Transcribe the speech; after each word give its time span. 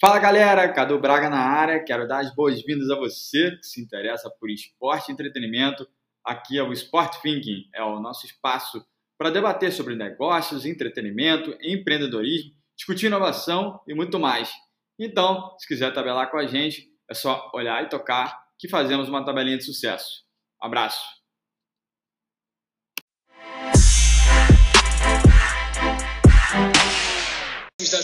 Fala 0.00 0.18
galera, 0.18 0.66
Cadu 0.72 0.98
Braga 0.98 1.28
na 1.28 1.40
área. 1.40 1.84
Quero 1.84 2.08
dar 2.08 2.20
as 2.20 2.34
boas-vindas 2.34 2.88
a 2.88 2.96
você 2.96 3.50
que 3.58 3.66
se 3.66 3.82
interessa 3.82 4.30
por 4.30 4.48
esporte 4.48 5.10
e 5.10 5.12
entretenimento. 5.12 5.86
Aqui 6.24 6.58
é 6.58 6.62
o 6.62 6.72
Sport 6.72 7.20
Thinking, 7.20 7.68
é 7.74 7.82
o 7.82 8.00
nosso 8.00 8.24
espaço 8.24 8.82
para 9.18 9.28
debater 9.28 9.70
sobre 9.70 9.94
negócios, 9.94 10.64
entretenimento, 10.64 11.54
empreendedorismo, 11.60 12.52
discutir 12.74 13.08
inovação 13.08 13.78
e 13.86 13.92
muito 13.92 14.18
mais. 14.18 14.50
Então, 14.98 15.54
se 15.58 15.68
quiser 15.68 15.92
tabelar 15.92 16.30
com 16.30 16.38
a 16.38 16.46
gente, 16.46 16.88
é 17.06 17.12
só 17.12 17.50
olhar 17.52 17.84
e 17.84 17.90
tocar 17.90 18.42
que 18.58 18.70
fazemos 18.70 19.06
uma 19.06 19.22
tabelinha 19.22 19.58
de 19.58 19.64
sucesso. 19.64 20.24
Um 20.62 20.66
abraço! 20.66 21.19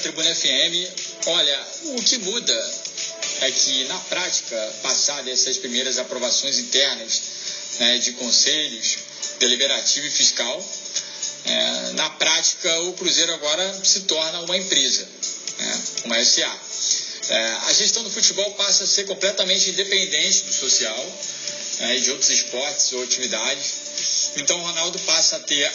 Tribuna 0.07 0.33
FM, 0.37 1.27
olha, 1.27 1.67
o 1.83 2.03
que 2.03 2.17
muda 2.19 2.75
é 3.41 3.51
que 3.51 3.85
na 3.87 3.99
prática, 3.99 4.75
passadas 4.81 5.27
essas 5.27 5.57
primeiras 5.57 5.99
aprovações 5.99 6.61
internas 6.61 7.23
né, 7.81 7.99
de 7.99 8.13
conselhos 8.13 8.99
deliberativo 9.41 10.07
e 10.07 10.11
fiscal, 10.11 10.65
é, 11.45 11.93
na 11.95 12.09
prática 12.11 12.81
o 12.83 12.93
Cruzeiro 12.93 13.35
agora 13.35 13.81
se 13.83 14.03
torna 14.03 14.39
uma 14.43 14.57
empresa, 14.57 15.09
né, 15.59 15.83
uma 16.05 16.25
SA. 16.25 16.57
É, 17.29 17.37
a 17.65 17.73
gestão 17.73 18.05
do 18.05 18.11
futebol 18.11 18.53
passa 18.53 18.85
a 18.85 18.87
ser 18.87 19.07
completamente 19.07 19.71
independente 19.71 20.45
do 20.45 20.53
social 20.53 21.05
né, 21.81 21.97
e 21.97 22.01
de 22.01 22.13
outros 22.13 22.31
esportes 22.31 22.93
ou 22.93 23.03
atividades. 23.03 23.75
Então 24.37 24.57
o 24.61 24.63
Ronaldo 24.63 25.01
passa 25.01 25.35
a 25.35 25.41
ter 25.41 25.69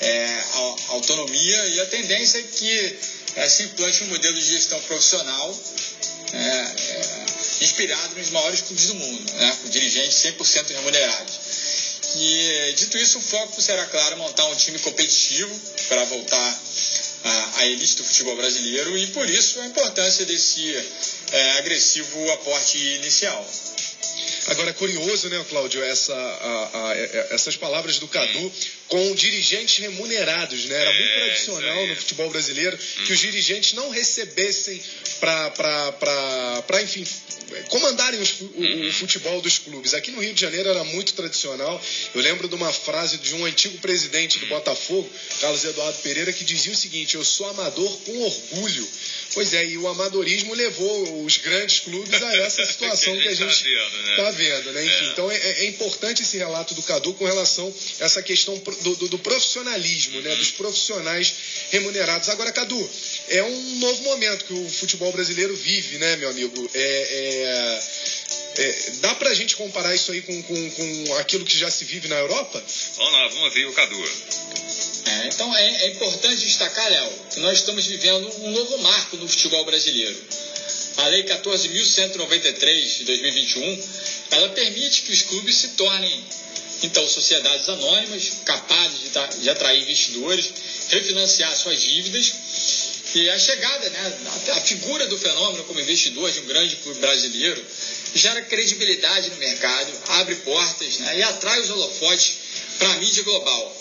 é, 0.00 0.44
autonomia 0.88 1.66
e 1.68 1.80
a 1.80 1.86
tendência 1.86 2.38
é 2.38 2.42
que 2.42 3.15
é, 3.36 3.48
se 3.48 3.64
implante 3.64 4.02
um 4.04 4.06
modelo 4.08 4.34
de 4.34 4.44
gestão 4.44 4.80
profissional 4.82 5.54
é, 6.32 6.38
é, 6.38 7.26
inspirado 7.60 8.16
nos 8.16 8.30
maiores 8.30 8.62
clubes 8.62 8.86
do 8.86 8.94
mundo, 8.94 9.32
né, 9.34 9.56
com 9.62 9.68
dirigentes 9.68 10.18
100% 10.18 10.68
remunerados. 10.74 11.34
E, 12.16 12.74
dito 12.76 12.96
isso, 12.96 13.18
o 13.18 13.20
foco 13.20 13.60
será, 13.60 13.84
claro, 13.86 14.16
montar 14.16 14.46
um 14.46 14.54
time 14.54 14.78
competitivo 14.78 15.54
para 15.88 16.04
voltar 16.04 16.60
à, 17.56 17.66
elite 17.66 17.96
do 17.96 18.04
futebol 18.04 18.36
brasileiro 18.36 18.96
e, 18.96 19.06
por 19.08 19.28
isso, 19.28 19.60
a 19.60 19.66
importância 19.66 20.24
desse 20.24 20.74
é, 21.32 21.52
agressivo 21.58 22.30
aporte 22.32 22.78
inicial. 22.78 23.46
Agora, 24.48 24.72
curioso, 24.74 25.28
né, 25.28 25.44
Cláudio, 25.48 25.82
essa, 25.82 26.14
a, 26.14 26.90
a, 26.90 26.94
essas 27.34 27.56
palavras 27.56 27.98
do 27.98 28.06
Cadu 28.06 28.52
com 28.88 29.14
dirigentes 29.14 29.78
remunerados, 29.78 30.66
né? 30.66 30.80
Era 30.80 30.92
muito 30.92 31.10
é, 31.10 31.24
tradicional 31.24 31.86
no 31.88 31.96
futebol 31.96 32.30
brasileiro 32.30 32.78
que 32.78 33.12
os 33.12 33.18
dirigentes 33.18 33.72
não 33.72 33.90
recebessem 33.90 34.80
para, 35.18 36.82
enfim, 36.82 37.04
comandarem 37.68 38.20
os, 38.20 38.40
o, 38.40 38.44
o, 38.44 38.60
uhum. 38.60 38.92
futebol 38.92 39.40
dos 39.40 39.58
clubes. 39.58 39.94
Aqui 39.94 40.12
no 40.12 40.20
Rio 40.20 40.32
de 40.32 40.40
Janeiro 40.40 40.68
era 40.68 40.84
muito 40.84 41.14
tradicional. 41.14 41.82
Eu 42.14 42.20
lembro 42.20 42.48
de 42.48 42.54
uma 42.54 42.72
frase 42.72 43.18
de 43.18 43.34
um 43.34 43.44
antigo 43.44 43.78
presidente 43.78 44.38
do 44.38 44.46
Botafogo, 44.46 45.10
Carlos 45.40 45.64
Eduardo 45.64 45.98
Pereira, 45.98 46.32
que 46.32 46.44
dizia 46.44 46.72
o 46.72 46.76
seguinte: 46.76 47.16
Eu 47.16 47.24
sou 47.24 47.48
amador 47.48 47.90
com 48.00 48.22
orgulho. 48.22 48.88
Pois 49.34 49.52
é, 49.52 49.64
e 49.66 49.78
o 49.78 49.88
amadorismo 49.88 50.54
levou 50.54 51.24
os 51.24 51.36
grandes 51.38 51.80
clubes 51.80 52.22
a 52.22 52.36
essa 52.36 52.64
situação 52.66 53.16
que 53.16 53.28
a 53.28 53.34
gente 53.34 53.68
está 53.68 54.24
tá 54.24 54.30
vendo, 54.30 54.72
né? 54.72 54.84
Enfim, 54.84 55.04
é. 55.04 55.08
então 55.08 55.30
é, 55.30 55.36
é, 55.36 55.64
importante 55.66 56.22
esse 56.22 56.38
relato 56.38 56.74
do 56.74 56.82
Cadu 56.82 57.12
com 57.14 57.24
relação 57.24 57.72
a 58.00 58.04
essa 58.04 58.22
questão 58.22 58.56
do, 58.56 58.96
do, 58.96 59.08
do 59.08 59.18
profissionalismo, 59.18 60.20
né? 60.20 60.34
Dos 60.36 60.50
profissionais 60.52 61.34
remunerados. 61.70 62.28
Agora, 62.28 62.52
Cadu, 62.52 62.90
é 63.28 63.42
um 63.42 63.76
novo 63.76 64.02
momento 64.04 64.44
que 64.44 64.54
o 64.54 64.70
futebol 64.70 65.12
brasileiro 65.12 65.54
vive, 65.56 65.98
né, 65.98 66.16
meu 66.16 66.30
amigo? 66.30 66.70
É, 66.74 66.80
é, 66.80 68.62
é, 68.62 68.90
dá 69.00 69.14
pra 69.14 69.34
gente 69.34 69.56
comparar 69.56 69.94
isso 69.94 70.12
aí 70.12 70.22
com, 70.22 70.42
com, 70.42 70.70
com 70.70 71.14
aquilo 71.16 71.44
que 71.44 71.58
já 71.58 71.70
se 71.70 71.84
vive 71.84 72.08
na 72.08 72.16
Europa? 72.16 72.62
Vamos 72.96 73.12
lá, 73.12 73.28
vamos 73.28 73.54
ver 73.54 73.66
o 73.66 73.72
Cadu. 73.72 73.96
É, 75.06 75.28
então 75.28 75.56
é, 75.56 75.84
é 75.84 75.88
importante 75.90 76.44
destacar, 76.44 76.90
Léo, 76.90 77.12
que 77.32 77.40
nós 77.40 77.58
estamos 77.58 77.86
vivendo 77.86 78.28
um 78.42 78.50
novo 78.50 78.78
marco 78.78 79.16
no 79.16 79.28
futebol 79.28 79.64
brasileiro. 79.64 80.16
A 80.96 81.06
Lei 81.08 81.22
14.193 81.24 82.98
de 82.98 83.04
2021, 83.04 83.82
ela 84.32 84.48
permite 84.48 85.02
que 85.02 85.12
os 85.12 85.22
clubes 85.22 85.54
se 85.54 85.68
tornem, 85.68 86.24
então, 86.82 87.06
sociedades 87.08 87.68
anônimas, 87.68 88.32
capazes 88.44 88.98
de, 89.00 89.42
de 89.42 89.50
atrair 89.50 89.82
investidores, 89.82 90.50
refinanciar 90.88 91.56
suas 91.56 91.80
dívidas. 91.82 92.32
E 93.14 93.30
a 93.30 93.38
chegada, 93.38 93.88
né, 93.88 94.18
a, 94.56 94.60
figura 94.60 95.06
do 95.06 95.16
fenômeno 95.16 95.64
como 95.64 95.80
investidor 95.80 96.30
de 96.32 96.40
um 96.40 96.46
grande 96.46 96.76
clube 96.76 96.98
brasileiro 97.00 97.64
gera 98.14 98.42
credibilidade 98.42 99.30
no 99.30 99.36
mercado, 99.36 99.92
abre 100.08 100.34
portas 100.36 100.98
né, 100.98 101.18
e 101.18 101.22
atrai 101.22 101.60
os 101.60 101.70
holofotes 101.70 102.34
para 102.78 102.92
a 102.92 102.96
mídia 102.96 103.22
global. 103.22 103.74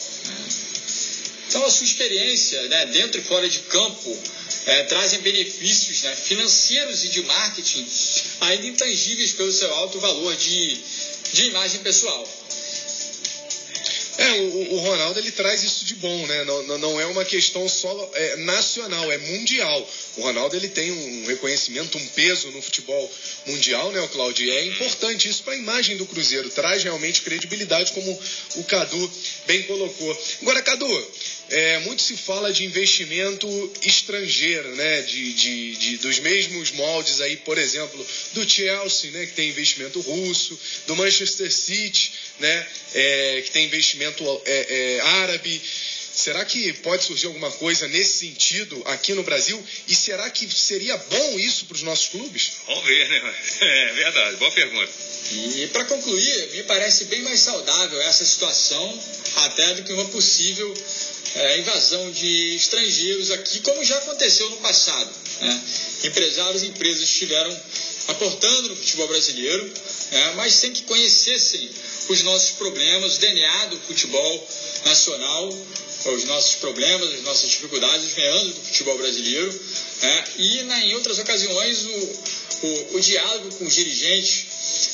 Então, 1.56 1.66
a 1.66 1.72
sua 1.72 1.86
experiência 1.86 2.62
né, 2.64 2.86
dentro 2.88 3.22
e 3.22 3.24
fora 3.24 3.48
de 3.48 3.60
campo 3.60 4.20
é, 4.66 4.84
trazem 4.84 5.22
benefícios 5.22 6.02
né, 6.02 6.14
financeiros 6.14 7.06
e 7.06 7.08
de 7.08 7.22
marketing 7.22 7.88
ainda 8.42 8.68
intangíveis 8.68 9.32
pelo 9.32 9.54
seu 9.54 9.74
alto 9.74 9.98
valor 10.02 10.36
de, 10.36 10.78
de 11.32 11.46
imagem 11.46 11.80
pessoal. 11.80 12.28
É, 14.18 14.32
o, 14.32 14.76
o, 14.76 14.80
Ronaldo 14.80 15.20
ele 15.20 15.32
traz 15.32 15.64
isso 15.64 15.84
de 15.84 15.96
bom, 15.96 16.26
né? 16.26 16.44
Não, 16.46 16.78
não 16.78 17.02
é 17.02 17.06
uma 17.06 17.26
questão 17.26 17.68
só 17.68 18.12
é, 18.14 18.36
nacional, 18.38 19.12
é 19.12 19.18
mundial. 19.18 19.90
O 20.18 20.22
Ronaldo 20.22 20.56
ele 20.56 20.70
tem 20.70 20.90
um 20.90 21.26
reconhecimento, 21.28 21.98
um 21.98 22.08
peso 22.08 22.50
no 22.52 22.62
futebol 22.62 23.12
mundial, 23.46 23.92
né, 23.92 24.08
Claudio? 24.14 24.46
E 24.46 24.52
é 24.52 24.66
importante 24.68 25.28
isso 25.28 25.44
para 25.44 25.54
a 25.54 25.58
imagem 25.58 25.98
do 25.98 26.06
Cruzeiro. 26.06 26.50
Traz 26.50 26.84
realmente 26.84 27.22
credibilidade, 27.22 27.92
como 27.92 28.18
o 28.56 28.64
Cadu 28.64 29.12
bem 29.48 29.64
colocou. 29.64 30.24
Agora, 30.42 30.62
Cadu, 30.62 31.12
é, 31.56 31.80
muito 31.80 32.02
se 32.02 32.18
fala 32.18 32.52
de 32.52 32.66
investimento 32.66 33.48
estrangeiro, 33.82 34.76
né? 34.76 35.02
De, 35.04 35.34
de, 35.34 35.76
de, 35.78 35.98
dos 35.98 36.20
mesmos 36.20 36.72
moldes 36.72 37.22
aí, 37.22 37.38
por 37.38 37.58
exemplo, 37.58 38.06
do 38.34 38.50
Chelsea, 38.50 39.12
né? 39.12 39.26
Que 39.26 39.32
tem 39.32 39.50
investimento 39.52 40.02
russo, 40.02 40.60
do 40.86 40.98
Manchester 40.98 41.50
City, 41.50 42.12
né? 42.42 42.68
É, 42.94 43.42
que 43.46 43.52
tem 43.52 43.68
investimento 43.68 44.22
é, 44.46 44.98
é 44.98 45.00
árabe. 45.00 45.62
Será 46.14 46.44
que 46.44 46.74
pode 46.74 47.06
surgir 47.06 47.28
alguma 47.28 47.52
coisa 47.52 47.88
nesse 47.88 48.20
sentido 48.20 48.82
aqui 48.88 49.14
no 49.14 49.24
Brasil? 49.24 49.62
E 49.88 49.96
será 49.96 50.30
que 50.30 50.50
seria 50.54 50.98
bom 50.98 51.40
isso 51.40 51.66
para 51.66 51.76
os 51.76 51.84
nossos 51.84 52.10
clubes? 52.10 52.52
Vamos 52.68 52.84
ver, 52.86 53.08
né? 53.08 53.36
É 53.62 53.94
verdade, 53.94 54.36
boa 54.38 54.52
pergunta. 54.52 54.92
E 55.32 55.68
para 55.74 55.86
concluir, 55.86 56.52
me 56.52 56.64
parece 56.64 57.06
bem 57.06 57.22
mais 57.22 57.40
saudável 57.40 58.02
essa 58.02 58.26
situação 58.26 59.04
até 59.38 59.74
do 59.76 59.84
que 59.84 59.94
uma 59.94 60.06
possível 60.06 60.74
é, 61.35 61.59
invasão 61.59 62.12
de 62.12 62.56
estrangeiros 62.56 63.29
aqui, 63.31 63.59
como 63.59 63.84
já 63.84 63.97
aconteceu 63.97 64.50
no 64.50 64.57
passado. 64.57 65.12
Né? 65.41 65.62
Empresários 66.06 66.63
e 66.63 66.68
empresas 66.68 67.03
estiveram 67.03 67.62
aportando 68.07 68.69
no 68.69 68.75
futebol 68.75 69.07
brasileiro, 69.07 69.72
é, 70.12 70.34
mas 70.35 70.53
sem 70.53 70.72
que 70.72 70.84
conhecessem 70.84 71.69
os 72.09 72.22
nossos 72.22 72.51
problemas, 72.51 73.16
o 73.16 73.19
DNA 73.19 73.66
do 73.68 73.78
futebol 73.79 74.50
nacional, 74.85 75.50
os 76.06 76.24
nossos 76.25 76.56
problemas, 76.56 77.13
as 77.13 77.22
nossas 77.24 77.50
dificuldades, 77.50 78.07
os 78.07 78.16
meandros 78.16 78.53
do 78.56 78.62
futebol 78.62 78.97
brasileiro. 78.97 79.62
É, 80.01 80.24
e 80.38 80.63
na, 80.63 80.85
em 80.85 80.94
outras 80.95 81.18
ocasiões 81.18 81.84
o, 81.84 82.68
o, 82.68 82.95
o 82.97 83.00
diálogo 83.00 83.56
com 83.56 83.66
os 83.66 83.74
dirigentes 83.74 84.45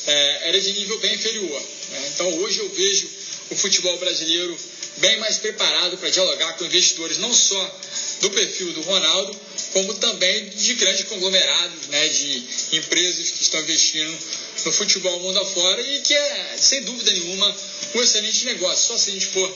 é, 0.06 0.48
era 0.48 0.60
de 0.60 0.72
nível 0.72 0.98
bem 1.00 1.14
inferior. 1.14 1.62
Né? 1.90 2.10
Então 2.14 2.34
hoje 2.38 2.60
eu 2.60 2.68
vejo 2.70 3.08
o 3.50 3.56
futebol 3.56 3.96
brasileiro 3.98 4.56
bem 5.02 5.16
mais 5.18 5.36
preparado 5.36 5.98
para 5.98 6.08
dialogar 6.10 6.52
com 6.52 6.64
investidores 6.64 7.18
não 7.18 7.34
só 7.34 7.78
do 8.20 8.30
perfil 8.30 8.72
do 8.72 8.82
Ronaldo, 8.82 9.36
como 9.72 9.94
também 9.94 10.48
de 10.50 10.74
grandes 10.74 11.04
conglomerados, 11.08 11.88
né, 11.88 12.08
de 12.08 12.42
empresas 12.76 13.30
que 13.30 13.42
estão 13.42 13.60
investindo 13.60 14.16
no 14.64 14.72
futebol 14.72 15.18
mundo 15.18 15.40
afora 15.40 15.82
e 15.82 16.00
que 16.02 16.14
é, 16.14 16.54
sem 16.56 16.82
dúvida 16.82 17.10
nenhuma, 17.10 17.52
um 17.96 18.00
excelente 18.00 18.44
negócio. 18.44 18.86
Só 18.86 18.96
se 18.96 19.10
a 19.10 19.12
gente 19.12 19.26
for 19.26 19.52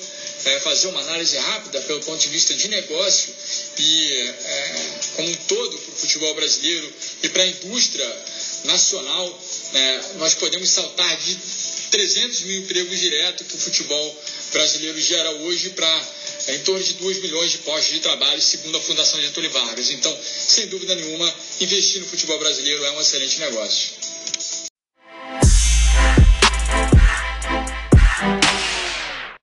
é, 0.46 0.58
fazer 0.58 0.88
uma 0.88 1.00
análise 1.00 1.36
rápida 1.36 1.80
pelo 1.82 2.00
ponto 2.00 2.20
de 2.20 2.28
vista 2.28 2.52
de 2.52 2.66
negócio 2.66 3.32
e 3.78 4.12
é, 4.12 4.98
como 5.14 5.30
um 5.30 5.34
todo 5.46 5.78
para 5.78 5.92
o 5.92 5.96
futebol 5.96 6.34
brasileiro 6.34 6.92
e 7.22 7.28
para 7.28 7.44
a 7.44 7.46
indústria 7.46 8.24
nacional, 8.64 9.40
é, 9.74 10.00
nós 10.16 10.34
podemos 10.34 10.68
saltar 10.68 11.16
de 11.18 11.38
300 11.96 12.40
mil 12.42 12.58
empregos 12.58 13.00
diretos 13.00 13.46
que 13.46 13.54
o 13.54 13.58
futebol 13.58 14.22
brasileiro 14.52 15.00
gera 15.00 15.30
hoje 15.30 15.70
para 15.70 16.12
é, 16.46 16.56
em 16.56 16.58
torno 16.58 16.84
de 16.84 16.92
2 16.92 17.20
milhões 17.22 17.50
de 17.50 17.58
postos 17.58 17.94
de 17.94 18.00
trabalho, 18.00 18.42
segundo 18.42 18.76
a 18.76 18.80
Fundação 18.82 19.18
Getúlio 19.18 19.50
Vargas. 19.50 19.90
Então, 19.90 20.14
sem 20.46 20.66
dúvida 20.66 20.94
nenhuma, 20.94 21.34
investir 21.58 21.98
no 22.02 22.06
futebol 22.06 22.38
brasileiro 22.38 22.84
é 22.84 22.90
um 22.90 23.00
excelente 23.00 23.40
negócio. 23.40 23.88